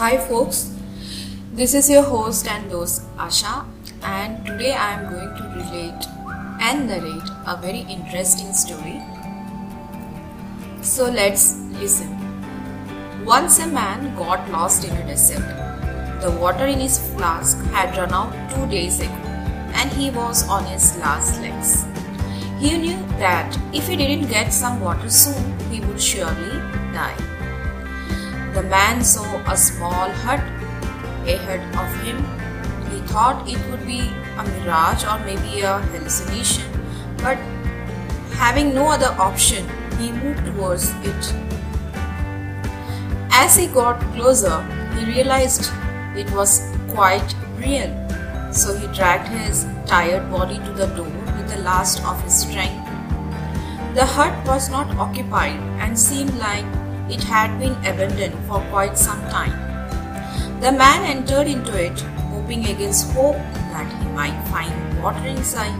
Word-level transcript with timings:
Hi 0.00 0.16
folks, 0.16 0.74
this 1.52 1.74
is 1.74 1.90
your 1.90 2.02
host 2.02 2.46
and 2.48 2.72
host 2.72 3.02
Asha, 3.18 3.66
and 4.02 4.46
today 4.46 4.72
I 4.72 4.92
am 4.92 5.10
going 5.12 5.34
to 5.36 5.42
relate 5.56 6.06
and 6.58 6.86
narrate 6.86 7.28
a 7.46 7.58
very 7.60 7.80
interesting 7.80 8.54
story. 8.54 8.98
So 10.80 11.10
let's 11.10 11.58
listen. 11.82 12.16
Once 13.26 13.58
a 13.58 13.66
man 13.66 14.16
got 14.16 14.50
lost 14.50 14.86
in 14.88 14.96
a 14.96 15.06
desert. 15.06 15.44
The 16.22 16.30
water 16.30 16.64
in 16.64 16.80
his 16.80 16.98
flask 17.10 17.58
had 17.74 17.94
run 17.98 18.14
out 18.14 18.32
two 18.54 18.66
days 18.70 19.00
ago, 19.00 19.20
and 19.82 19.92
he 19.92 20.08
was 20.08 20.48
on 20.48 20.64
his 20.64 20.96
last 20.96 21.42
legs. 21.42 21.84
He 22.58 22.78
knew 22.78 22.96
that 23.18 23.54
if 23.74 23.86
he 23.86 23.96
didn't 23.96 24.30
get 24.30 24.50
some 24.50 24.80
water 24.80 25.10
soon, 25.10 25.58
he 25.68 25.80
would 25.80 26.00
surely 26.00 26.56
die. 26.94 27.18
The 28.54 28.62
man 28.64 29.04
saw 29.04 29.42
a 29.50 29.56
small 29.56 30.10
hut 30.10 30.40
ahead 31.26 31.60
of 31.76 31.88
him. 32.02 32.18
He 32.90 33.00
thought 33.06 33.48
it 33.48 33.58
would 33.70 33.86
be 33.86 34.00
a 34.36 34.44
mirage 34.44 35.04
or 35.04 35.18
maybe 35.20 35.60
a 35.60 35.78
hallucination, 35.78 36.64
but 37.18 37.38
having 38.34 38.74
no 38.74 38.88
other 38.88 39.14
option, 39.18 39.68
he 39.98 40.10
moved 40.12 40.44
towards 40.46 40.90
it. 41.02 41.34
As 43.30 43.56
he 43.56 43.68
got 43.68 44.00
closer, 44.14 44.62
he 44.96 45.04
realized 45.04 45.70
it 46.16 46.30
was 46.32 46.74
quite 46.88 47.34
real. 47.56 47.90
So 48.52 48.76
he 48.76 48.86
dragged 48.88 49.28
his 49.28 49.64
tired 49.86 50.28
body 50.30 50.58
to 50.58 50.72
the 50.72 50.86
door 50.86 51.06
with 51.06 51.48
the 51.48 51.58
last 51.62 52.04
of 52.04 52.20
his 52.24 52.40
strength. 52.40 52.86
The 53.94 54.04
hut 54.04 54.46
was 54.46 54.68
not 54.70 54.90
occupied 54.96 55.60
and 55.80 55.98
seemed 55.98 56.34
like 56.38 56.66
it 57.10 57.22
had 57.22 57.58
been 57.58 57.74
abandoned 57.84 58.38
for 58.46 58.60
quite 58.70 58.96
some 58.96 59.20
time. 59.28 59.54
The 60.60 60.72
man 60.72 61.04
entered 61.04 61.46
into 61.46 61.76
it, 61.76 62.00
hoping 62.30 62.66
against 62.66 63.12
hope 63.12 63.36
that 63.72 63.90
he 64.02 64.08
might 64.10 64.40
find 64.48 65.02
water 65.02 65.26
inside. 65.26 65.78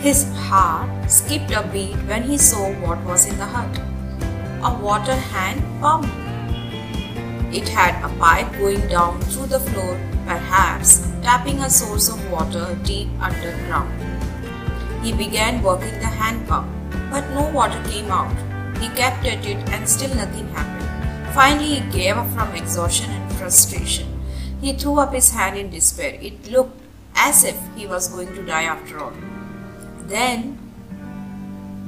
His 0.00 0.32
heart 0.36 1.10
skipped 1.10 1.50
a 1.50 1.66
beat 1.72 1.96
when 2.06 2.22
he 2.22 2.38
saw 2.38 2.72
what 2.80 3.02
was 3.04 3.26
in 3.26 3.38
the 3.38 3.46
hut 3.46 3.80
a 4.62 4.74
water 4.82 5.14
hand 5.14 5.62
pump. 5.80 6.06
It 7.54 7.68
had 7.68 8.02
a 8.04 8.08
pipe 8.18 8.50
going 8.58 8.88
down 8.88 9.20
through 9.22 9.46
the 9.46 9.60
floor, 9.60 9.96
perhaps 10.26 11.06
tapping 11.22 11.60
a 11.60 11.70
source 11.70 12.08
of 12.08 12.30
water 12.30 12.76
deep 12.82 13.08
underground. 13.20 13.94
He 15.04 15.12
began 15.12 15.62
working 15.62 15.98
the 16.00 16.06
hand 16.06 16.46
pump, 16.48 16.68
but 17.10 17.30
no 17.30 17.48
water 17.50 17.80
came 17.88 18.10
out. 18.10 18.47
He 18.80 18.88
kept 18.90 19.24
at 19.26 19.44
it 19.44 19.68
and 19.70 19.88
still 19.88 20.14
nothing 20.14 20.48
happened. 20.48 21.34
Finally, 21.34 21.80
he 21.80 21.90
gave 21.90 22.16
up 22.16 22.28
from 22.30 22.54
exhaustion 22.54 23.10
and 23.10 23.32
frustration. 23.32 24.06
He 24.60 24.72
threw 24.72 24.98
up 24.98 25.12
his 25.12 25.30
hand 25.32 25.56
in 25.56 25.70
despair. 25.70 26.18
It 26.20 26.50
looked 26.50 26.80
as 27.14 27.44
if 27.44 27.56
he 27.76 27.86
was 27.86 28.08
going 28.08 28.34
to 28.34 28.46
die 28.46 28.64
after 28.64 29.00
all. 29.00 29.12
Then, 30.06 30.58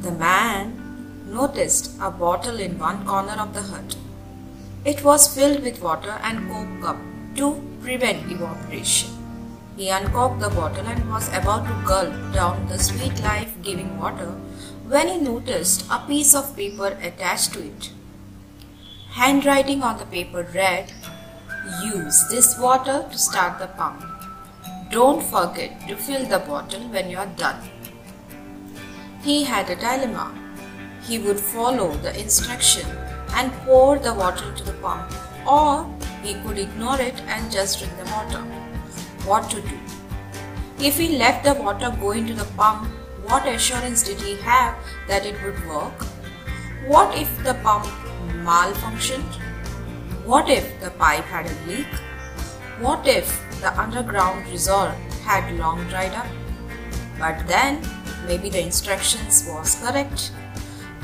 the 0.03 0.11
man 0.11 0.77
noticed 1.27 1.93
a 2.01 2.11
bottle 2.11 2.59
in 2.59 2.79
one 2.79 3.05
corner 3.07 3.37
of 3.39 3.55
the 3.55 3.63
hut. 3.63 3.97
It 4.85 5.05
was 5.05 5.33
filled 5.35 5.63
with 5.63 5.83
water 5.83 6.19
and 6.23 6.49
coke 6.51 6.83
cup 6.83 6.97
to 7.37 7.63
prevent 7.83 8.31
evaporation. 8.31 9.11
He 9.77 9.89
uncorked 9.89 10.41
the 10.41 10.51
bottle 10.51 10.87
and 10.87 11.11
was 11.11 11.29
about 11.29 11.67
to 11.67 11.87
gulp 11.87 12.35
down 12.35 12.67
the 12.69 12.79
sweet 12.79 13.21
life 13.23 13.53
giving 13.63 13.99
water 13.99 14.35
when 14.93 15.07
he 15.07 15.19
noticed 15.19 15.85
a 15.89 15.99
piece 16.07 16.35
of 16.35 16.57
paper 16.57 16.89
attached 17.09 17.53
to 17.53 17.61
it. 17.65 17.91
Handwriting 19.11 19.85
on 19.85 19.99
the 19.99 20.07
paper 20.07 20.43
read, 20.53 20.93
Use 21.85 22.27
this 22.29 22.59
water 22.59 23.05
to 23.09 23.19
start 23.19 23.61
the 23.61 23.69
pump. 23.69 24.03
Don't 24.91 25.23
forget 25.23 25.87
to 25.87 25.95
fill 25.97 26.27
the 26.27 26.41
bottle 26.41 26.89
when 26.89 27.09
you 27.09 27.19
are 27.19 27.33
done. 27.37 27.61
He 29.23 29.45
had 29.45 29.71
a 29.71 29.77
dilemma. 29.77 30.27
He 31.07 31.21
would 31.21 31.39
follow 31.39 31.93
the 31.93 32.19
instruction 32.21 32.91
and 33.35 33.53
pour 33.65 33.99
the 33.99 34.15
water 34.15 34.49
into 34.49 34.65
the 34.65 34.79
pump, 34.85 35.13
or 35.47 35.87
he 36.25 36.35
could 36.43 36.59
ignore 36.59 37.01
it 37.01 37.21
and 37.29 37.53
just 37.53 37.79
drink 37.79 37.97
the 37.97 38.11
water. 38.11 38.43
What 39.25 39.49
to 39.51 39.61
do? 39.61 39.79
If 40.81 40.99
he 40.99 41.17
left 41.17 41.45
the 41.45 41.55
water 41.55 41.95
go 42.01 42.11
into 42.11 42.35
the 42.35 42.51
pump, 42.57 42.89
what 43.31 43.47
assurance 43.47 44.03
did 44.03 44.21
he 44.21 44.35
have 44.43 44.75
that 45.07 45.25
it 45.25 45.41
would 45.45 45.65
work? 45.69 46.03
What 46.89 47.17
if 47.17 47.31
the 47.45 47.55
pump 47.63 47.87
malfunctioned? 48.45 49.35
What 50.25 50.49
if 50.49 50.67
the 50.81 50.91
pipe 50.91 51.27
had 51.27 51.47
a 51.47 51.55
leak? 51.69 51.87
What 52.81 53.07
if 53.07 53.29
the 53.61 53.71
underground 53.79 54.51
resort 54.51 54.97
had 55.23 55.57
long 55.61 55.87
dried 55.89 56.13
up? 56.13 56.27
But 57.21 57.47
then, 57.47 57.87
maybe 58.27 58.51
the 58.51 58.65
instructions 58.65 59.47
was 59.47 59.77
correct. 59.77 60.33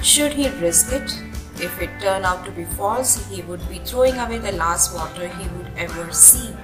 Should 0.02 0.32
he 0.32 0.48
risk 0.48 0.92
it? 0.92 1.16
If 1.60 1.80
it 1.80 2.00
turned 2.00 2.24
out 2.24 2.44
to 2.46 2.50
be 2.50 2.64
false, 2.64 3.24
he 3.30 3.42
would 3.42 3.66
be 3.68 3.78
throwing 3.78 4.18
away 4.18 4.38
the 4.38 4.50
last 4.50 4.92
water 4.96 5.28
he 5.28 5.48
would 5.50 5.70
ever 5.76 6.12
see. 6.12 6.56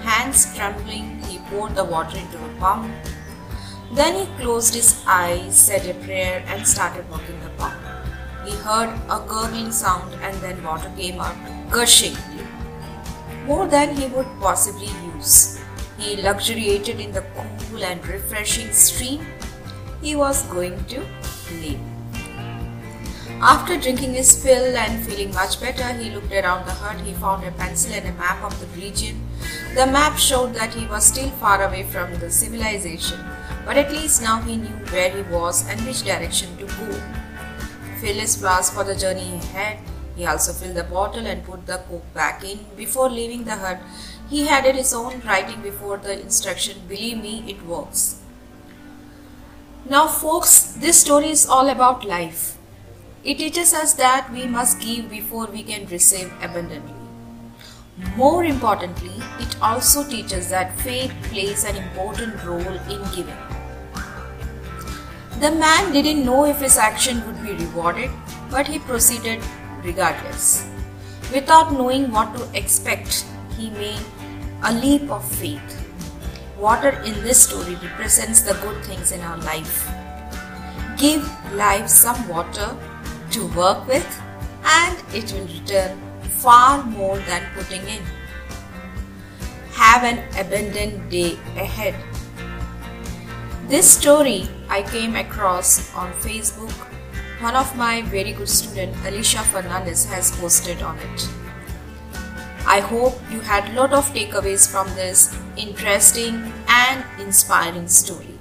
Hands 0.00 0.56
trembling, 0.56 1.22
he 1.24 1.38
poured 1.50 1.74
the 1.74 1.84
water 1.84 2.16
into 2.16 2.38
the 2.38 2.54
pump. 2.58 2.90
Then 3.92 4.14
he 4.14 4.42
closed 4.42 4.74
his 4.74 5.02
eyes, 5.06 5.58
said 5.58 5.86
a 5.86 5.94
prayer, 6.04 6.44
and 6.46 6.66
started 6.66 7.08
walking 7.10 7.40
the 7.40 7.50
pump. 7.50 7.74
He 8.44 8.54
heard 8.56 8.90
a 9.08 9.20
gurgling 9.26 9.72
sound 9.72 10.14
and 10.22 10.36
then 10.38 10.62
water 10.62 10.90
came 10.96 11.20
out 11.20 11.36
gushing, 11.70 12.16
more 13.46 13.66
than 13.66 13.96
he 13.96 14.06
would 14.06 14.26
possibly 14.40 14.88
use. 15.14 15.58
He 15.98 16.16
luxuriated 16.16 17.00
in 17.00 17.12
the 17.12 17.24
cool 17.34 17.84
and 17.84 18.06
refreshing 18.06 18.72
stream. 18.72 19.26
He 20.02 20.14
was 20.14 20.42
going 20.44 20.84
to 20.86 21.04
leave. 21.50 21.97
After 23.40 23.76
drinking 23.78 24.14
his 24.14 24.42
fill 24.42 24.76
and 24.76 25.06
feeling 25.06 25.32
much 25.32 25.60
better, 25.60 25.92
he 25.92 26.10
looked 26.10 26.32
around 26.32 26.66
the 26.66 26.72
hut. 26.72 27.00
He 27.00 27.12
found 27.12 27.44
a 27.44 27.52
pencil 27.52 27.92
and 27.92 28.08
a 28.08 28.12
map 28.12 28.42
of 28.42 28.58
the 28.60 28.80
region. 28.80 29.26
The 29.74 29.86
map 29.86 30.18
showed 30.18 30.54
that 30.54 30.74
he 30.74 30.86
was 30.86 31.06
still 31.06 31.30
far 31.30 31.62
away 31.62 31.84
from 31.84 32.18
the 32.18 32.30
civilization, 32.30 33.20
but 33.64 33.76
at 33.76 33.92
least 33.92 34.22
now 34.22 34.40
he 34.40 34.56
knew 34.56 34.76
where 34.90 35.10
he 35.10 35.22
was 35.22 35.68
and 35.68 35.80
which 35.86 36.02
direction 36.02 36.56
to 36.58 36.66
go 36.66 37.18
his 38.00 38.36
flask 38.36 38.72
for 38.74 38.84
the 38.84 38.94
journey 38.94 39.34
ahead. 39.34 39.78
He 40.16 40.26
also 40.26 40.52
filled 40.52 40.76
the 40.76 40.84
bottle 40.84 41.26
and 41.26 41.44
put 41.44 41.66
the 41.66 41.78
coke 41.88 42.14
back 42.14 42.44
in. 42.44 42.60
Before 42.76 43.08
leaving 43.08 43.44
the 43.44 43.56
hut, 43.56 43.78
he 44.28 44.48
added 44.48 44.74
his 44.74 44.92
own 44.92 45.22
writing 45.24 45.62
before 45.62 45.96
the 45.96 46.20
instruction. 46.20 46.78
Believe 46.88 47.22
me, 47.22 47.44
it 47.48 47.64
works. 47.64 48.20
Now, 49.88 50.06
folks, 50.06 50.72
this 50.72 51.00
story 51.00 51.30
is 51.30 51.46
all 51.46 51.68
about 51.68 52.04
life. 52.04 52.57
It 53.24 53.38
teaches 53.38 53.74
us 53.74 53.94
that 53.94 54.30
we 54.32 54.46
must 54.46 54.80
give 54.80 55.10
before 55.10 55.46
we 55.46 55.64
can 55.64 55.86
receive 55.86 56.32
abundantly. 56.40 56.94
More 58.16 58.44
importantly, 58.44 59.22
it 59.40 59.56
also 59.60 60.08
teaches 60.08 60.50
that 60.50 60.78
faith 60.80 61.12
plays 61.24 61.64
an 61.64 61.74
important 61.74 62.42
role 62.44 62.60
in 62.60 63.02
giving. 63.14 63.36
The 65.40 65.50
man 65.50 65.92
didn't 65.92 66.24
know 66.24 66.44
if 66.44 66.60
his 66.60 66.76
action 66.76 67.26
would 67.26 67.42
be 67.42 67.64
rewarded, 67.64 68.10
but 68.50 68.68
he 68.68 68.78
proceeded 68.78 69.42
regardless. 69.82 70.68
Without 71.32 71.72
knowing 71.72 72.12
what 72.12 72.36
to 72.36 72.48
expect, 72.56 73.26
he 73.56 73.70
made 73.70 74.00
a 74.62 74.72
leap 74.72 75.10
of 75.10 75.28
faith. 75.28 75.74
Water 76.56 76.90
in 77.04 77.14
this 77.24 77.42
story 77.42 77.74
represents 77.82 78.42
the 78.42 78.54
good 78.54 78.84
things 78.84 79.10
in 79.10 79.20
our 79.22 79.38
life. 79.38 79.88
Give 80.96 81.28
life 81.54 81.88
some 81.88 82.28
water 82.28 82.76
to 83.30 83.46
work 83.48 83.86
with, 83.86 84.06
and 84.64 84.96
it 85.14 85.32
will 85.32 85.46
return 85.46 85.98
far 86.38 86.84
more 86.84 87.18
than 87.18 87.42
putting 87.54 87.82
in. 87.88 88.02
Have 89.72 90.04
an 90.04 90.18
abundant 90.38 91.10
day 91.10 91.38
ahead. 91.56 91.94
This 93.68 93.90
story 93.90 94.48
I 94.68 94.82
came 94.82 95.14
across 95.16 95.94
on 95.94 96.12
Facebook. 96.14 96.72
One 97.40 97.54
of 97.54 97.76
my 97.76 98.02
very 98.02 98.32
good 98.32 98.48
student, 98.48 98.96
Alicia 99.06 99.42
Fernandez, 99.44 100.04
has 100.06 100.30
posted 100.32 100.82
on 100.82 100.98
it. 100.98 101.28
I 102.66 102.80
hope 102.80 103.18
you 103.30 103.40
had 103.40 103.70
a 103.70 103.80
lot 103.80 103.92
of 103.92 104.10
takeaways 104.12 104.70
from 104.70 104.88
this 104.94 105.36
interesting 105.56 106.52
and 106.68 107.04
inspiring 107.20 107.88
story. 107.88 108.38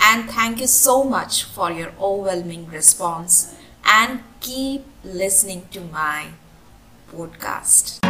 And 0.00 0.28
thank 0.30 0.60
you 0.60 0.66
so 0.66 1.04
much 1.04 1.44
for 1.44 1.70
your 1.70 1.92
overwhelming 2.00 2.68
response 2.70 3.54
and 3.96 4.18
keep 4.40 4.84
listening 5.04 5.68
to 5.70 5.80
my 5.80 6.26
podcast. 7.12 8.03